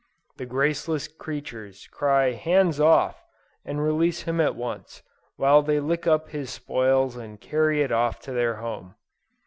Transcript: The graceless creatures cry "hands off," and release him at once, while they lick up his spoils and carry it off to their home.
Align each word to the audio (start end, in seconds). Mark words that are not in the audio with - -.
The 0.37 0.47
graceless 0.47 1.07
creatures 1.07 1.85
cry 1.91 2.31
"hands 2.31 2.79
off," 2.79 3.23
and 3.63 3.83
release 3.83 4.23
him 4.23 4.41
at 4.41 4.55
once, 4.55 5.03
while 5.35 5.61
they 5.61 5.79
lick 5.79 6.07
up 6.07 6.29
his 6.29 6.49
spoils 6.49 7.15
and 7.15 7.39
carry 7.39 7.83
it 7.83 7.91
off 7.91 8.19
to 8.21 8.31
their 8.31 8.55
home. 8.55 8.95